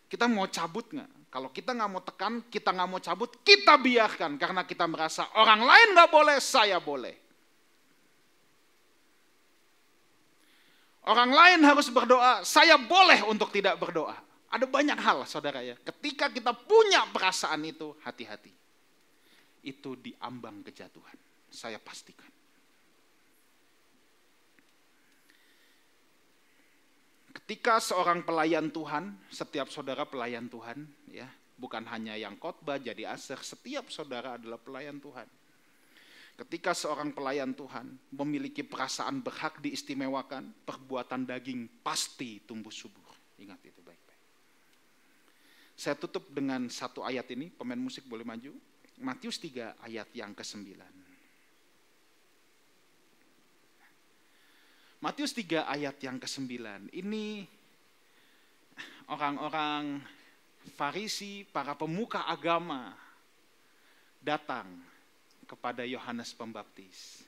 [0.07, 1.11] Kita mau cabut nggak?
[1.35, 5.67] Kalau kita nggak mau tekan, kita nggak mau cabut, kita biarkan karena kita merasa orang
[5.67, 7.11] lain nggak boleh, saya boleh.
[11.11, 14.15] Orang lain harus berdoa, saya boleh untuk tidak berdoa.
[14.47, 18.55] Ada banyak hal saudara ya, ketika kita punya perasaan itu, hati-hati.
[19.67, 21.19] Itu diambang kejatuhan,
[21.51, 22.31] saya pastikan.
[27.35, 31.27] Ketika seorang pelayan Tuhan, setiap saudara pelayan Tuhan, ya,
[31.59, 35.27] bukan hanya yang khotbah jadi aser, setiap saudara adalah pelayan Tuhan.
[36.35, 43.07] Ketika seorang pelayan Tuhan memiliki perasaan berhak diistimewakan, perbuatan daging pasti tumbuh subur.
[43.39, 44.23] Ingat itu baik-baik.
[45.75, 48.51] Saya tutup dengan satu ayat ini, pemain musik boleh maju.
[48.99, 50.75] Matius 3 ayat yang ke-9.
[55.05, 56.65] Matius 3 ayat yang ke-9.
[56.97, 57.45] Ini
[59.13, 60.01] orang-orang
[60.81, 62.97] Farisi, para pemuka agama
[64.25, 64.65] datang
[65.45, 67.21] kepada Yohanes Pembaptis.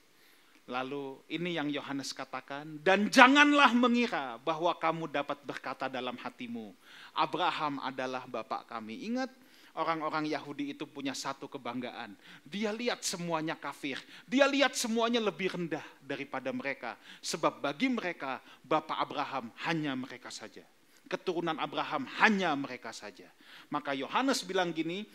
[0.65, 6.73] Lalu ini yang Yohanes katakan, dan janganlah mengira bahwa kamu dapat berkata dalam hatimu,
[7.13, 9.05] Abraham adalah bapak kami.
[9.05, 9.29] Ingat,
[9.77, 12.17] orang-orang Yahudi itu punya satu kebanggaan.
[12.43, 16.97] Dia lihat semuanya kafir, dia lihat semuanya lebih rendah daripada mereka.
[17.21, 20.65] Sebab bagi mereka, bapak Abraham hanya mereka saja.
[21.07, 23.31] Keturunan Abraham hanya mereka saja.
[23.71, 25.07] Maka Yohanes bilang gini,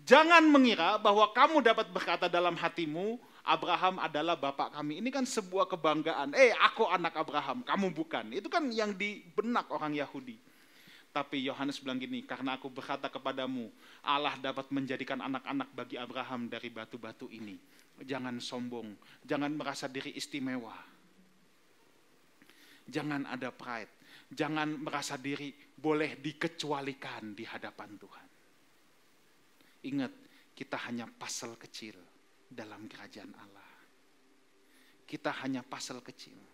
[0.00, 4.98] Jangan mengira bahwa kamu dapat berkata dalam hatimu, Abraham adalah bapak kami.
[4.98, 6.34] Ini kan sebuah kebanggaan.
[6.34, 8.32] Eh, aku anak Abraham, kamu bukan.
[8.34, 10.49] Itu kan yang di benak orang Yahudi.
[11.10, 13.66] Tapi Yohanes bilang gini, karena aku berkata kepadamu,
[14.06, 17.58] Allah dapat menjadikan anak-anak bagi Abraham dari batu-batu ini.
[18.00, 18.94] Jangan sombong,
[19.26, 20.72] jangan merasa diri istimewa.
[22.86, 23.90] Jangan ada pride,
[24.30, 28.28] jangan merasa diri boleh dikecualikan di hadapan Tuhan.
[29.90, 30.12] Ingat,
[30.54, 31.98] kita hanya pasal kecil
[32.50, 33.70] dalam kerajaan Allah.
[35.06, 36.49] Kita hanya pasal kecil.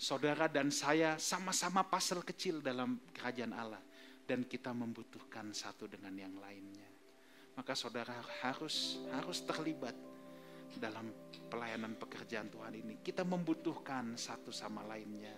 [0.00, 3.84] Saudara dan saya sama-sama pasal kecil dalam kerajaan Allah.
[4.24, 6.88] Dan kita membutuhkan satu dengan yang lainnya.
[7.52, 9.92] Maka saudara harus harus terlibat
[10.80, 11.12] dalam
[11.52, 13.04] pelayanan pekerjaan Tuhan ini.
[13.04, 15.34] Kita membutuhkan satu sama lainnya.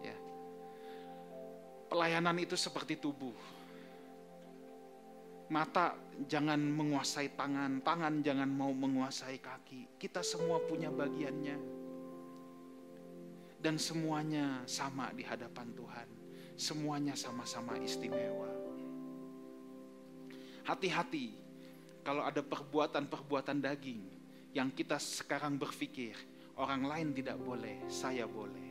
[0.00, 0.16] Ya.
[1.92, 3.58] Pelayanan itu seperti tubuh
[5.48, 5.96] Mata
[6.28, 9.96] jangan menguasai tangan, tangan jangan mau menguasai kaki.
[9.96, 11.87] Kita semua punya bagiannya.
[13.58, 16.08] Dan semuanya sama di hadapan Tuhan.
[16.54, 18.50] Semuanya sama-sama istimewa.
[20.62, 21.34] Hati-hati
[22.06, 24.02] kalau ada perbuatan-perbuatan daging
[24.54, 26.14] yang kita sekarang berpikir
[26.56, 28.70] orang lain tidak boleh, saya boleh.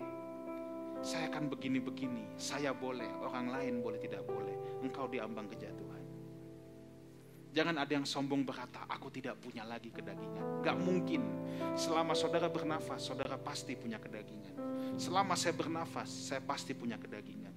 [1.06, 4.82] Saya akan begini-begini, saya boleh, orang lain boleh tidak boleh.
[4.82, 6.04] Engkau diambang kejatuhan.
[7.56, 10.62] Jangan ada yang sombong berkata, aku tidak punya lagi kedagingan.
[10.62, 11.22] Gak mungkin.
[11.74, 14.54] Selama saudara bernafas, saudara pasti punya kedagingan.
[14.98, 17.54] Selama saya bernafas, saya pasti punya kedagingan.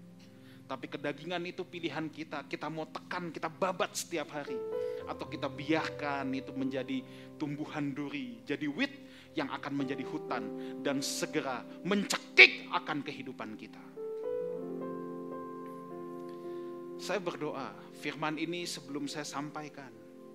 [0.71, 2.47] Tapi kedagingan itu pilihan kita.
[2.47, 4.55] Kita mau tekan, kita babat setiap hari.
[5.11, 7.03] Atau kita biarkan itu menjadi
[7.35, 8.95] tumbuhan duri, jadi wit
[9.35, 10.47] yang akan menjadi hutan.
[10.79, 13.90] Dan segera mencekik akan kehidupan kita.
[17.01, 19.89] Saya berdoa, firman ini sebelum saya sampaikan,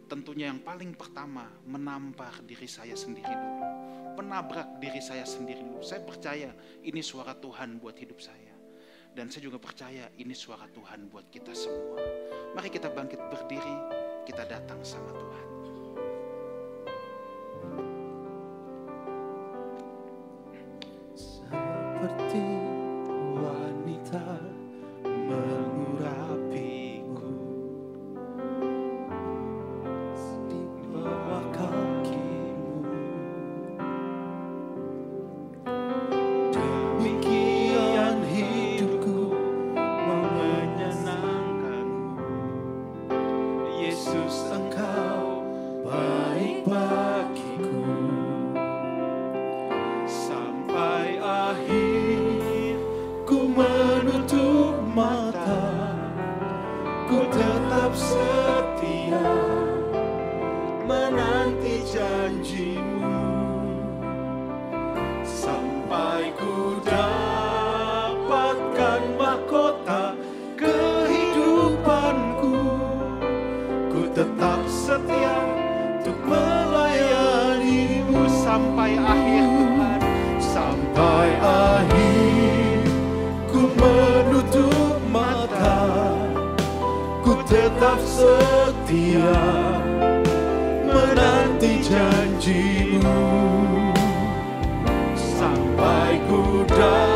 [0.09, 3.61] tentunya yang paling pertama menampar diri saya sendiri dulu.
[4.17, 5.85] Menabrak diri saya sendiri dulu.
[5.85, 6.49] Saya percaya
[6.81, 8.57] ini suara Tuhan buat hidup saya.
[9.13, 12.01] Dan saya juga percaya ini suara Tuhan buat kita semua.
[12.57, 13.75] Mari kita bangkit berdiri,
[14.25, 15.24] kita datang sama Tuhan.
[69.43, 70.15] Kota
[70.55, 72.55] kehidupanku.
[73.91, 75.35] Ku tetap setia
[75.99, 79.43] untuk melayanimu sampai akhir
[80.39, 82.87] Sampai akhir
[83.51, 85.83] ku menutup mata.
[87.19, 89.35] Ku tetap setia
[90.87, 93.19] menanti janjimu.
[95.19, 97.14] Sampai ku datang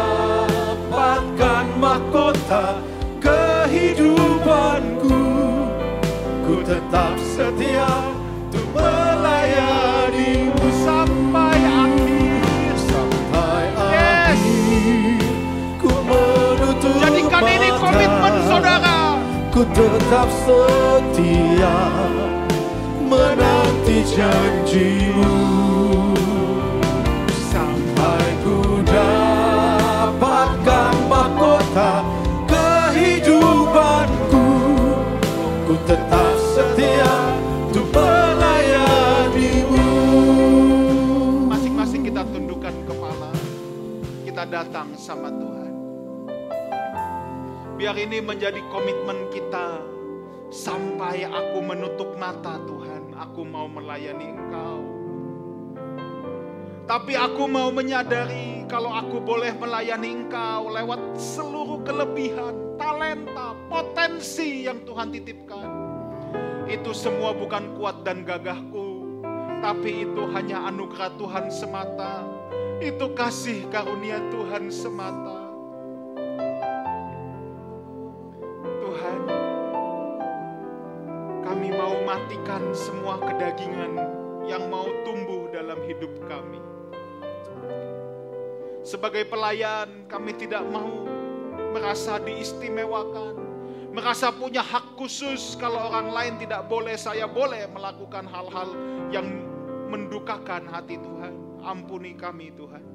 [3.22, 5.22] kehidupanku
[6.42, 8.10] ku tetap setia
[8.50, 12.42] untuk melayanimu Sampai akhir.
[12.90, 14.34] sampai Yes.
[14.34, 15.22] akhir
[15.78, 17.86] ku menutup Jadikan ini mata.
[17.86, 19.22] komitmen saudara.
[19.54, 21.78] ku tetap setia
[22.98, 25.38] menanti janjimu
[27.46, 32.02] sampai ku dapatkan mahkota
[44.40, 45.74] Kita datang sama Tuhan.
[47.76, 49.84] Biar ini menjadi komitmen kita.
[50.48, 54.80] Sampai aku menutup mata Tuhan, aku mau melayani Engkau.
[56.88, 64.88] Tapi aku mau menyadari kalau aku boleh melayani Engkau lewat seluruh kelebihan, talenta, potensi yang
[64.88, 65.68] Tuhan titipkan.
[66.64, 69.20] Itu semua bukan kuat dan gagahku,
[69.60, 72.39] tapi itu hanya anugerah Tuhan semata.
[72.80, 75.52] Itu kasih karunia Tuhan semata.
[78.80, 79.22] Tuhan,
[81.44, 84.00] kami mau matikan semua kedagingan
[84.48, 86.64] yang mau tumbuh dalam hidup kami.
[88.80, 91.04] Sebagai pelayan, kami tidak mau
[91.76, 93.36] merasa diistimewakan,
[93.92, 98.72] merasa punya hak khusus kalau orang lain tidak boleh, saya boleh melakukan hal-hal
[99.12, 99.28] yang
[99.92, 101.49] mendukakan hati Tuhan.
[101.64, 102.86] Ampuni kami Tuhan.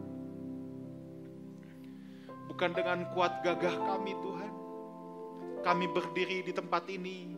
[2.49, 4.53] Bukan dengan kuat gagah kami Tuhan.
[5.65, 7.37] Kami berdiri di tempat ini.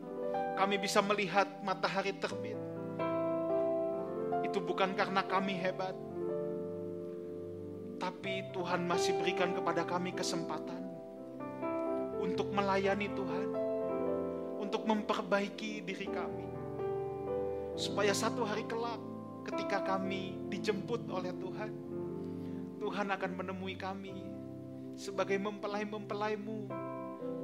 [0.59, 2.59] Kami bisa melihat matahari terbit.
[4.43, 5.94] Itu bukan karena kami hebat.
[7.97, 10.86] Tapi Tuhan masih berikan kepada kami kesempatan
[12.20, 13.48] untuk melayani Tuhan,
[14.61, 16.48] untuk memperbaiki diri kami,
[17.78, 19.01] supaya satu hari kelak,
[19.47, 21.70] ketika kami dijemput oleh Tuhan,
[22.82, 24.27] Tuhan akan menemui kami
[24.98, 26.66] sebagai mempelai-mempelaimu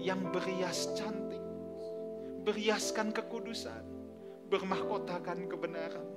[0.02, 1.40] yang berias cantik,
[2.42, 3.86] beriaskan kekudusan,
[4.50, 6.08] bermahkotakan kebenaran.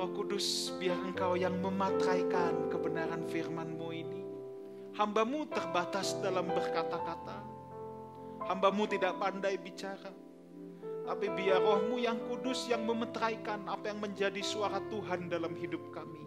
[0.00, 4.22] Roh Kudus, biar Engkau yang mematraikan kebenaran firman-Mu ini.
[4.96, 7.40] Hambamu terbatas dalam berkata-kata.
[8.48, 10.08] Hambamu tidak pandai bicara.
[11.10, 16.22] Tapi biar rohmu yang kudus yang memetraikan apa yang menjadi suara Tuhan dalam hidup kami.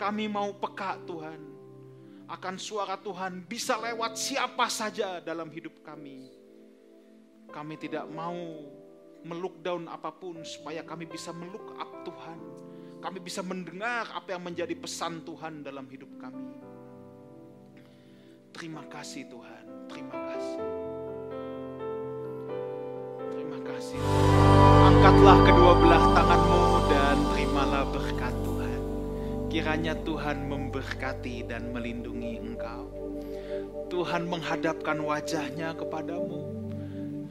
[0.00, 1.52] Kami mau peka Tuhan.
[2.32, 6.32] Akan suara Tuhan bisa lewat siapa saja dalam hidup kami.
[7.52, 8.64] Kami tidak mau
[9.28, 12.40] melook down apa pun supaya kami bisa melook up Tuhan.
[13.04, 16.56] Kami bisa mendengar apa yang menjadi pesan Tuhan dalam hidup kami.
[18.56, 20.91] Terima kasih Tuhan, terima kasih.
[23.32, 23.96] Terima kasih.
[24.92, 28.80] Angkatlah kedua belah tanganmu dan terimalah berkat Tuhan.
[29.48, 32.92] Kiranya Tuhan memberkati dan melindungi engkau.
[33.88, 36.44] Tuhan menghadapkan wajahnya kepadamu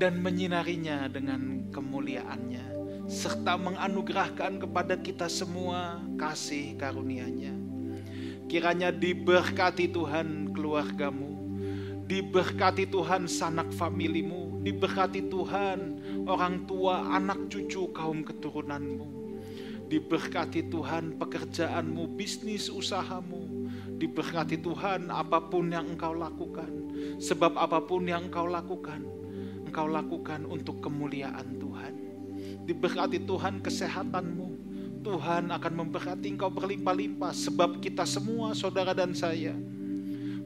[0.02, 2.66] dan menyinarinya dengan kemuliaannya
[3.12, 7.54] serta menganugerahkan kepada kita semua kasih karunia-Nya.
[8.50, 11.32] Kiranya diberkati Tuhan keluargamu,
[12.08, 15.80] diberkati Tuhan sanak familimu, diberkati Tuhan
[16.30, 19.22] orang tua, anak cucu kaum keturunanmu.
[19.92, 23.68] Diberkati Tuhan pekerjaanmu, bisnis usahamu.
[24.00, 26.72] Diberkati Tuhan apa pun yang engkau lakukan.
[27.20, 29.04] Sebab apa pun yang engkau lakukan,
[29.68, 31.94] engkau lakukan untuk kemuliaan Tuhan.
[32.64, 34.50] Diberkati Tuhan kesehatanmu.
[35.02, 37.36] Tuhan akan memberkati engkau berlimpah-limpah.
[37.36, 39.58] Sebab kita semua saudara dan saya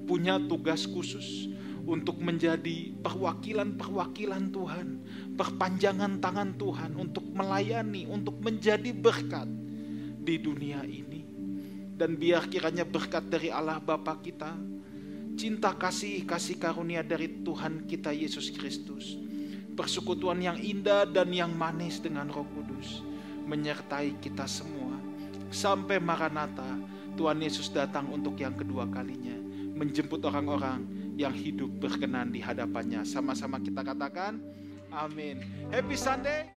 [0.06, 1.50] punya tugas khusus
[1.86, 4.88] untuk menjadi perwakilan-perwakilan Tuhan,
[5.38, 9.46] perpanjangan tangan Tuhan untuk melayani, untuk menjadi berkat
[10.26, 11.22] di dunia ini.
[11.96, 14.58] Dan biar kiranya berkat dari Allah Bapa kita,
[15.40, 19.16] cinta kasih, kasih karunia dari Tuhan kita Yesus Kristus,
[19.78, 23.04] persekutuan yang indah dan yang manis dengan Roh Kudus
[23.46, 24.98] menyertai kita semua
[25.54, 26.82] sampai Maranatha
[27.14, 29.38] Tuhan Yesus datang untuk yang kedua kalinya
[29.76, 33.08] menjemput orang-orang yang hidup berkenan di hadapannya.
[33.08, 34.40] Sama-sama kita katakan,
[34.92, 35.40] amin.
[35.72, 36.52] Happy Sunday.